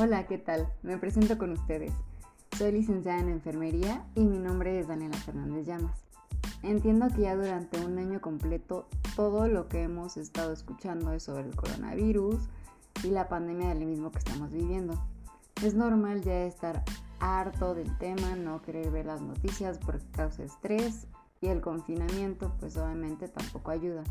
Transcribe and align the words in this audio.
Hola, 0.00 0.26
¿qué 0.26 0.38
tal? 0.38 0.68
Me 0.82 0.98
presento 0.98 1.38
con 1.38 1.52
ustedes. 1.52 1.92
Soy 2.58 2.72
licenciada 2.72 3.20
en 3.20 3.28
enfermería 3.28 4.04
y 4.16 4.24
mi 4.24 4.38
nombre 4.38 4.80
es 4.80 4.88
Daniela 4.88 5.16
Fernández 5.18 5.66
Llamas. 5.68 6.02
Entiendo 6.64 7.06
que 7.14 7.22
ya 7.22 7.36
durante 7.36 7.78
un 7.78 7.96
año 7.98 8.20
completo 8.20 8.88
todo 9.14 9.46
lo 9.46 9.68
que 9.68 9.84
hemos 9.84 10.16
estado 10.16 10.52
escuchando 10.52 11.12
es 11.12 11.22
sobre 11.22 11.44
el 11.44 11.54
coronavirus 11.54 12.40
y 13.04 13.10
la 13.10 13.28
pandemia 13.28 13.68
del 13.68 13.86
mismo 13.86 14.10
que 14.10 14.18
estamos 14.18 14.50
viviendo. 14.50 15.00
Es 15.62 15.74
normal 15.74 16.22
ya 16.22 16.42
estar 16.44 16.82
harto 17.20 17.76
del 17.76 17.96
tema, 17.98 18.34
no 18.34 18.62
querer 18.62 18.90
ver 18.90 19.06
las 19.06 19.22
noticias 19.22 19.78
porque 19.78 20.10
causa 20.10 20.42
estrés 20.42 21.06
y 21.40 21.46
el 21.46 21.60
confinamiento 21.60 22.52
pues 22.58 22.76
obviamente 22.76 23.28
tampoco 23.28 23.70
ayuda. 23.70 24.02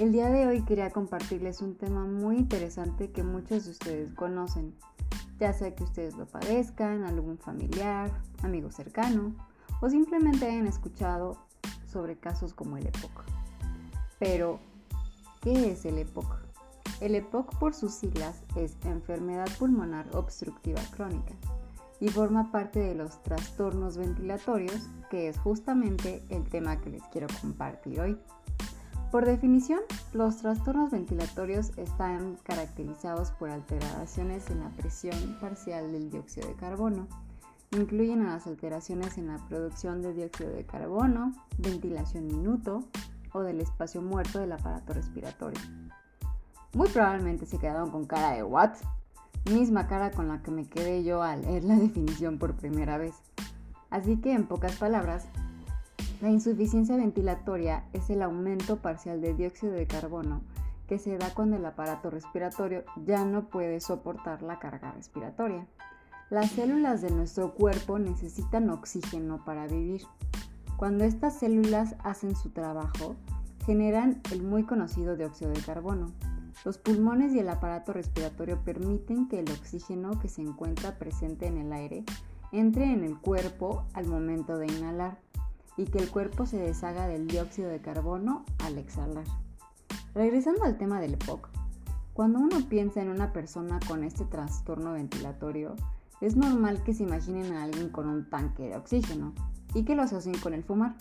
El 0.00 0.10
día 0.10 0.28
de 0.28 0.48
hoy 0.48 0.62
quería 0.62 0.90
compartirles 0.90 1.62
un 1.62 1.76
tema 1.76 2.04
muy 2.04 2.36
interesante 2.36 3.12
que 3.12 3.22
muchos 3.22 3.66
de 3.66 3.70
ustedes 3.70 4.12
conocen, 4.14 4.74
ya 5.38 5.52
sea 5.52 5.74
que 5.74 5.84
ustedes 5.84 6.16
lo 6.16 6.26
padezcan, 6.26 7.04
algún 7.04 7.38
familiar, 7.38 8.10
amigo 8.42 8.70
cercano 8.70 9.34
o 9.80 9.90
simplemente 9.90 10.46
hayan 10.46 10.66
escuchado 10.66 11.36
sobre 11.86 12.16
casos 12.16 12.54
como 12.54 12.76
el 12.76 12.86
EPOC. 12.86 13.24
Pero, 14.18 14.60
¿qué 15.40 15.72
es 15.72 15.84
el 15.84 15.98
EPOC? 15.98 16.44
El 17.00 17.14
EPOC 17.16 17.58
por 17.58 17.74
sus 17.74 17.92
siglas 17.92 18.42
es 18.56 18.76
enfermedad 18.84 19.48
pulmonar 19.58 20.06
obstructiva 20.14 20.80
crónica 20.92 21.34
y 22.00 22.08
forma 22.08 22.50
parte 22.50 22.80
de 22.80 22.94
los 22.94 23.22
trastornos 23.22 23.96
ventilatorios, 23.96 24.88
que 25.10 25.28
es 25.28 25.38
justamente 25.38 26.22
el 26.28 26.44
tema 26.44 26.80
que 26.80 26.90
les 26.90 27.02
quiero 27.04 27.26
compartir 27.40 28.00
hoy. 28.00 28.18
Por 29.14 29.26
definición, 29.26 29.78
los 30.12 30.38
trastornos 30.38 30.90
ventilatorios 30.90 31.70
están 31.78 32.36
caracterizados 32.42 33.30
por 33.30 33.48
alteraciones 33.48 34.50
en 34.50 34.58
la 34.58 34.70
presión 34.70 35.38
parcial 35.40 35.92
del 35.92 36.10
dióxido 36.10 36.48
de 36.48 36.54
carbono. 36.54 37.06
Incluyen 37.70 38.22
a 38.22 38.32
las 38.32 38.48
alteraciones 38.48 39.16
en 39.16 39.28
la 39.28 39.38
producción 39.48 40.02
de 40.02 40.14
dióxido 40.14 40.50
de 40.50 40.66
carbono, 40.66 41.32
ventilación 41.58 42.26
minuto 42.26 42.82
o 43.32 43.42
del 43.42 43.60
espacio 43.60 44.02
muerto 44.02 44.40
del 44.40 44.50
aparato 44.50 44.92
respiratorio. 44.94 45.60
Muy 46.72 46.88
probablemente 46.88 47.46
se 47.46 47.58
quedaron 47.58 47.92
con 47.92 48.06
cara 48.06 48.32
de 48.32 48.42
what? 48.42 48.72
Misma 49.48 49.86
cara 49.86 50.10
con 50.10 50.26
la 50.26 50.42
que 50.42 50.50
me 50.50 50.68
quedé 50.68 51.04
yo 51.04 51.22
al 51.22 51.42
leer 51.42 51.62
la 51.62 51.76
definición 51.78 52.36
por 52.40 52.56
primera 52.56 52.98
vez. 52.98 53.14
Así 53.90 54.16
que 54.16 54.32
en 54.32 54.48
pocas 54.48 54.74
palabras, 54.74 55.28
la 56.24 56.30
insuficiencia 56.30 56.96
ventilatoria 56.96 57.84
es 57.92 58.08
el 58.08 58.22
aumento 58.22 58.78
parcial 58.78 59.20
de 59.20 59.34
dióxido 59.34 59.74
de 59.74 59.86
carbono 59.86 60.40
que 60.88 60.98
se 60.98 61.18
da 61.18 61.34
cuando 61.34 61.56
el 61.56 61.66
aparato 61.66 62.08
respiratorio 62.08 62.82
ya 63.04 63.26
no 63.26 63.50
puede 63.50 63.78
soportar 63.78 64.40
la 64.40 64.58
carga 64.58 64.90
respiratoria. 64.92 65.66
Las 66.30 66.52
células 66.52 67.02
de 67.02 67.10
nuestro 67.10 67.52
cuerpo 67.52 67.98
necesitan 67.98 68.70
oxígeno 68.70 69.44
para 69.44 69.66
vivir. 69.66 70.06
Cuando 70.78 71.04
estas 71.04 71.38
células 71.38 71.94
hacen 72.02 72.34
su 72.36 72.48
trabajo, 72.48 73.16
generan 73.66 74.22
el 74.32 74.42
muy 74.42 74.64
conocido 74.64 75.18
dióxido 75.18 75.50
de 75.50 75.60
carbono. 75.60 76.10
Los 76.64 76.78
pulmones 76.78 77.34
y 77.34 77.40
el 77.40 77.50
aparato 77.50 77.92
respiratorio 77.92 78.64
permiten 78.64 79.28
que 79.28 79.40
el 79.40 79.50
oxígeno 79.50 80.18
que 80.20 80.28
se 80.28 80.40
encuentra 80.40 80.98
presente 80.98 81.48
en 81.48 81.58
el 81.58 81.70
aire 81.70 82.02
entre 82.50 82.90
en 82.90 83.04
el 83.04 83.18
cuerpo 83.18 83.84
al 83.92 84.06
momento 84.06 84.56
de 84.56 84.68
inhalar 84.68 85.18
y 85.76 85.86
que 85.86 85.98
el 85.98 86.10
cuerpo 86.10 86.46
se 86.46 86.58
deshaga 86.58 87.06
del 87.06 87.26
dióxido 87.26 87.68
de 87.68 87.80
carbono 87.80 88.44
al 88.64 88.78
exhalar. 88.78 89.24
Regresando 90.14 90.64
al 90.64 90.78
tema 90.78 91.00
del 91.00 91.14
EPOC, 91.14 91.48
cuando 92.12 92.38
uno 92.38 92.58
piensa 92.68 93.02
en 93.02 93.08
una 93.08 93.32
persona 93.32 93.80
con 93.88 94.04
este 94.04 94.24
trastorno 94.24 94.92
ventilatorio, 94.92 95.74
es 96.20 96.36
normal 96.36 96.82
que 96.84 96.94
se 96.94 97.02
imaginen 97.02 97.52
a 97.52 97.64
alguien 97.64 97.88
con 97.88 98.08
un 98.08 98.30
tanque 98.30 98.68
de 98.68 98.76
oxígeno 98.76 99.32
y 99.74 99.84
que 99.84 99.96
lo 99.96 100.02
asocien 100.02 100.38
con 100.38 100.54
el 100.54 100.62
fumar. 100.62 100.94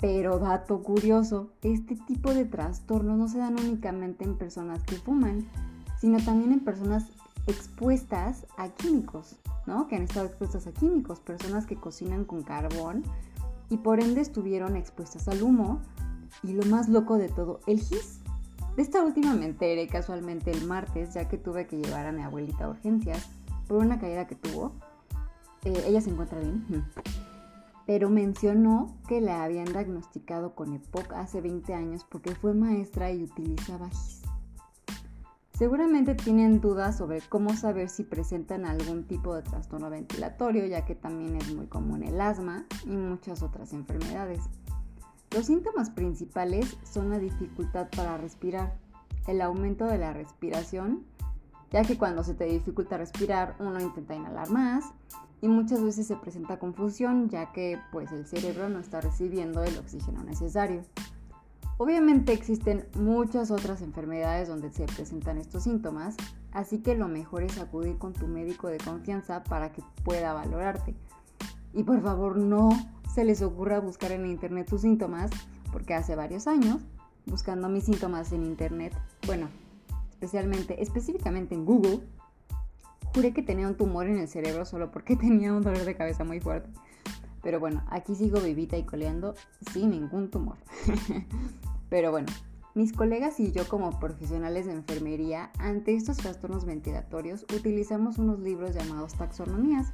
Pero 0.00 0.38
dato 0.38 0.82
curioso, 0.82 1.50
este 1.62 1.96
tipo 1.96 2.32
de 2.32 2.44
trastornos 2.44 3.18
no 3.18 3.28
se 3.28 3.38
dan 3.38 3.60
únicamente 3.60 4.24
en 4.24 4.36
personas 4.36 4.82
que 4.84 4.96
fuman, 4.96 5.46
sino 6.00 6.18
también 6.18 6.52
en 6.52 6.60
personas 6.60 7.10
expuestas 7.46 8.46
a 8.56 8.68
químicos, 8.68 9.36
¿no? 9.66 9.86
Que 9.86 9.96
han 9.96 10.02
estado 10.02 10.26
expuestas 10.26 10.66
a 10.66 10.72
químicos, 10.72 11.20
personas 11.20 11.66
que 11.66 11.76
cocinan 11.76 12.24
con 12.24 12.42
carbón 12.42 13.04
y 13.68 13.78
por 13.78 14.00
ende 14.00 14.20
estuvieron 14.20 14.76
expuestas 14.76 15.28
al 15.28 15.42
humo 15.42 15.80
y 16.42 16.52
lo 16.52 16.64
más 16.66 16.88
loco 16.88 17.18
de 17.18 17.28
todo, 17.28 17.60
el 17.66 17.80
gis. 17.80 18.20
De 18.76 18.82
esta 18.82 19.02
última 19.02 19.34
me 19.34 19.46
enteré 19.46 19.86
casualmente 19.86 20.50
el 20.50 20.66
martes 20.66 21.14
ya 21.14 21.28
que 21.28 21.38
tuve 21.38 21.66
que 21.66 21.78
llevar 21.78 22.06
a 22.06 22.12
mi 22.12 22.22
abuelita 22.22 22.66
a 22.66 22.70
urgencias 22.70 23.28
por 23.66 23.78
una 23.78 23.98
caída 23.98 24.26
que 24.26 24.34
tuvo. 24.34 24.72
Eh, 25.64 25.84
ella 25.86 26.00
se 26.00 26.10
encuentra 26.10 26.38
bien, 26.38 26.64
pero 27.86 28.10
mencionó 28.10 28.94
que 29.08 29.20
la 29.20 29.44
habían 29.44 29.66
diagnosticado 29.66 30.54
con 30.54 30.74
EPOC 30.74 31.12
hace 31.14 31.40
20 31.40 31.74
años 31.74 32.04
porque 32.08 32.34
fue 32.34 32.52
maestra 32.54 33.10
y 33.10 33.22
utilizaba 33.22 33.88
gis. 33.88 34.25
Seguramente 35.56 36.14
tienen 36.14 36.60
dudas 36.60 36.98
sobre 36.98 37.22
cómo 37.22 37.56
saber 37.56 37.88
si 37.88 38.04
presentan 38.04 38.66
algún 38.66 39.04
tipo 39.04 39.34
de 39.34 39.40
trastorno 39.40 39.88
ventilatorio, 39.88 40.66
ya 40.66 40.84
que 40.84 40.94
también 40.94 41.34
es 41.36 41.54
muy 41.54 41.66
común 41.66 42.02
el 42.02 42.20
asma 42.20 42.66
y 42.84 42.90
muchas 42.90 43.42
otras 43.42 43.72
enfermedades. 43.72 44.40
Los 45.30 45.46
síntomas 45.46 45.88
principales 45.88 46.76
son 46.84 47.08
la 47.08 47.18
dificultad 47.18 47.88
para 47.96 48.18
respirar, 48.18 48.76
el 49.26 49.40
aumento 49.40 49.86
de 49.86 49.96
la 49.96 50.12
respiración, 50.12 51.06
ya 51.70 51.84
que 51.84 51.96
cuando 51.96 52.22
se 52.22 52.34
te 52.34 52.44
dificulta 52.44 52.98
respirar 52.98 53.56
uno 53.58 53.80
intenta 53.80 54.14
inhalar 54.14 54.50
más 54.50 54.84
y 55.40 55.48
muchas 55.48 55.82
veces 55.82 56.06
se 56.06 56.16
presenta 56.16 56.58
confusión, 56.58 57.30
ya 57.30 57.52
que 57.52 57.80
pues 57.92 58.12
el 58.12 58.26
cerebro 58.26 58.68
no 58.68 58.78
está 58.78 59.00
recibiendo 59.00 59.64
el 59.64 59.78
oxígeno 59.78 60.22
necesario. 60.22 60.82
Obviamente 61.78 62.32
existen 62.32 62.86
muchas 62.94 63.50
otras 63.50 63.82
enfermedades 63.82 64.48
donde 64.48 64.70
se 64.70 64.86
presentan 64.86 65.36
estos 65.36 65.64
síntomas, 65.64 66.16
así 66.52 66.78
que 66.78 66.94
lo 66.94 67.06
mejor 67.06 67.42
es 67.42 67.58
acudir 67.58 67.98
con 67.98 68.14
tu 68.14 68.26
médico 68.26 68.68
de 68.68 68.78
confianza 68.78 69.44
para 69.44 69.72
que 69.72 69.82
pueda 70.02 70.32
valorarte. 70.32 70.94
Y 71.74 71.82
por 71.82 72.00
favor 72.00 72.38
no 72.38 72.70
se 73.12 73.24
les 73.24 73.42
ocurra 73.42 73.78
buscar 73.80 74.12
en 74.12 74.24
internet 74.24 74.66
tus 74.66 74.80
síntomas, 74.80 75.30
porque 75.70 75.92
hace 75.92 76.16
varios 76.16 76.46
años, 76.46 76.80
buscando 77.26 77.68
mis 77.68 77.84
síntomas 77.84 78.32
en 78.32 78.44
internet, 78.44 78.94
bueno, 79.26 79.48
especialmente, 80.12 80.82
específicamente 80.82 81.54
en 81.54 81.66
Google, 81.66 82.00
juré 83.14 83.34
que 83.34 83.42
tenía 83.42 83.68
un 83.68 83.76
tumor 83.76 84.06
en 84.06 84.18
el 84.18 84.28
cerebro 84.28 84.64
solo 84.64 84.90
porque 84.90 85.14
tenía 85.16 85.52
un 85.52 85.62
dolor 85.62 85.84
de 85.84 85.94
cabeza 85.94 86.24
muy 86.24 86.40
fuerte. 86.40 86.70
Pero 87.46 87.60
bueno, 87.60 87.84
aquí 87.90 88.16
sigo 88.16 88.40
vivita 88.40 88.76
y 88.76 88.82
coleando 88.82 89.36
sin 89.72 89.90
ningún 89.90 90.32
tumor. 90.32 90.56
Pero 91.88 92.10
bueno, 92.10 92.26
mis 92.74 92.92
colegas 92.92 93.38
y 93.38 93.52
yo 93.52 93.68
como 93.68 94.00
profesionales 94.00 94.66
de 94.66 94.72
enfermería, 94.72 95.52
ante 95.60 95.94
estos 95.94 96.16
trastornos 96.16 96.64
ventilatorios, 96.64 97.46
utilizamos 97.54 98.18
unos 98.18 98.40
libros 98.40 98.74
llamados 98.74 99.14
taxonomías, 99.14 99.92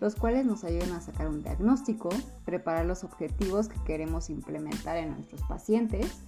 los 0.00 0.14
cuales 0.14 0.46
nos 0.46 0.62
ayudan 0.62 0.92
a 0.92 1.00
sacar 1.00 1.26
un 1.26 1.42
diagnóstico, 1.42 2.08
preparar 2.44 2.86
los 2.86 3.02
objetivos 3.02 3.66
que 3.66 3.82
queremos 3.82 4.30
implementar 4.30 4.96
en 4.96 5.10
nuestros 5.10 5.42
pacientes 5.48 6.20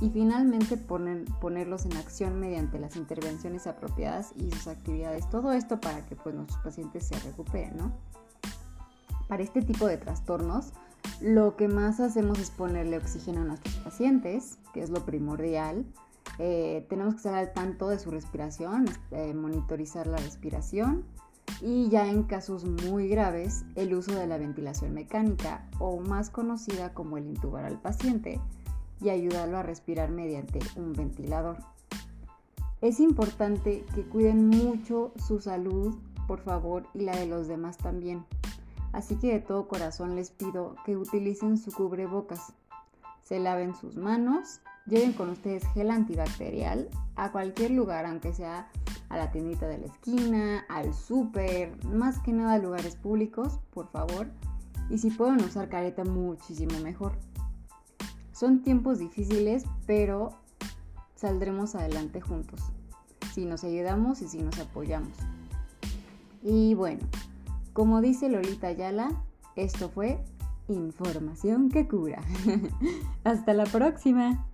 y 0.00 0.10
finalmente 0.10 0.76
ponerlos 0.76 1.86
en 1.86 1.96
acción 1.96 2.38
mediante 2.38 2.78
las 2.78 2.94
intervenciones 2.94 3.66
apropiadas 3.66 4.32
y 4.36 4.48
sus 4.52 4.68
actividades. 4.68 5.28
Todo 5.28 5.52
esto 5.52 5.80
para 5.80 6.06
que 6.06 6.14
pues, 6.14 6.36
nuestros 6.36 6.62
pacientes 6.62 7.08
se 7.08 7.18
recuperen, 7.18 7.76
¿no? 7.78 7.92
Para 9.28 9.42
este 9.42 9.62
tipo 9.62 9.86
de 9.86 9.96
trastornos, 9.96 10.72
lo 11.20 11.56
que 11.56 11.68
más 11.68 12.00
hacemos 12.00 12.38
es 12.38 12.50
ponerle 12.50 12.98
oxígeno 12.98 13.42
a 13.42 13.44
nuestros 13.44 13.74
pacientes, 13.76 14.58
que 14.72 14.82
es 14.82 14.90
lo 14.90 15.04
primordial. 15.04 15.84
Eh, 16.38 16.86
tenemos 16.88 17.14
que 17.14 17.18
estar 17.18 17.34
al 17.34 17.52
tanto 17.52 17.88
de 17.88 17.98
su 17.98 18.10
respiración, 18.10 18.86
eh, 19.10 19.32
monitorizar 19.34 20.06
la 20.06 20.16
respiración 20.16 21.04
y 21.60 21.88
ya 21.88 22.08
en 22.08 22.24
casos 22.24 22.64
muy 22.64 23.08
graves 23.08 23.64
el 23.76 23.94
uso 23.94 24.14
de 24.14 24.26
la 24.26 24.38
ventilación 24.38 24.92
mecánica 24.92 25.68
o 25.78 26.00
más 26.00 26.30
conocida 26.30 26.92
como 26.92 27.18
el 27.18 27.26
intubar 27.26 27.64
al 27.64 27.80
paciente 27.80 28.40
y 29.00 29.10
ayudarlo 29.10 29.58
a 29.58 29.62
respirar 29.62 30.10
mediante 30.10 30.58
un 30.76 30.92
ventilador. 30.92 31.58
Es 32.80 33.00
importante 33.00 33.84
que 33.94 34.02
cuiden 34.02 34.48
mucho 34.48 35.12
su 35.16 35.40
salud, 35.40 35.96
por 36.26 36.40
favor, 36.40 36.86
y 36.94 37.00
la 37.00 37.16
de 37.16 37.26
los 37.26 37.48
demás 37.48 37.78
también. 37.78 38.24
Así 38.94 39.16
que 39.16 39.32
de 39.32 39.40
todo 39.40 39.66
corazón 39.66 40.14
les 40.14 40.30
pido 40.30 40.76
que 40.86 40.96
utilicen 40.96 41.58
su 41.58 41.72
cubrebocas, 41.72 42.52
se 43.24 43.40
laven 43.40 43.74
sus 43.74 43.96
manos, 43.96 44.60
lleven 44.86 45.12
con 45.12 45.30
ustedes 45.30 45.66
gel 45.74 45.90
antibacterial 45.90 46.88
a 47.16 47.32
cualquier 47.32 47.72
lugar, 47.72 48.06
aunque 48.06 48.32
sea 48.32 48.70
a 49.08 49.16
la 49.16 49.32
tiendita 49.32 49.66
de 49.66 49.78
la 49.78 49.86
esquina, 49.86 50.64
al 50.68 50.94
súper, 50.94 51.84
más 51.86 52.20
que 52.20 52.32
nada 52.32 52.52
a 52.54 52.58
lugares 52.58 52.94
públicos, 52.94 53.58
por 53.72 53.88
favor. 53.88 54.28
Y 54.88 54.98
si 54.98 55.10
pueden 55.10 55.42
usar 55.42 55.68
careta, 55.68 56.04
muchísimo 56.04 56.78
mejor. 56.78 57.18
Son 58.32 58.62
tiempos 58.62 59.00
difíciles, 59.00 59.64
pero 59.86 60.30
saldremos 61.16 61.74
adelante 61.74 62.20
juntos, 62.20 62.60
si 63.32 63.44
nos 63.44 63.64
ayudamos 63.64 64.22
y 64.22 64.28
si 64.28 64.40
nos 64.40 64.56
apoyamos. 64.60 65.16
Y 66.44 66.74
bueno, 66.74 67.00
como 67.74 68.00
dice 68.00 68.30
Lolita 68.30 68.68
Ayala, 68.68 69.10
esto 69.56 69.90
fue 69.90 70.24
información 70.68 71.68
que 71.68 71.86
cura. 71.86 72.22
Hasta 73.24 73.52
la 73.52 73.64
próxima. 73.64 74.48